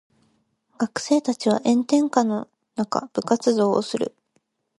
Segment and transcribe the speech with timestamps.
[0.79, 4.15] 学生たちは炎天下の中部活動をする。